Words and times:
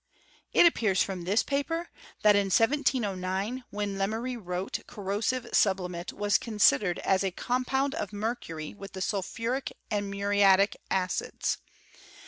—It 0.51 0.65
appears 0.65 1.03
from 1.03 1.25
this 1.25 1.43
paper, 1.43 1.91
that 2.23 2.35
in 2.35 2.45
1709, 2.47 3.65
when 3.69 3.99
Lemery 3.99 4.35
wrote, 4.35 4.79
corrosive 4.87 5.47
sublimate 5.53 6.11
was 6.11 6.39
considered 6.39 6.97
as 7.05 7.23
a 7.23 7.29
compound 7.29 7.93
of 7.93 8.11
mercury 8.11 8.73
with 8.73 8.93
the 8.93 9.01
sulphuric 9.01 9.71
and 9.91 10.09
mu 10.09 10.21
riatic 10.23 10.73
acids. 10.89 11.59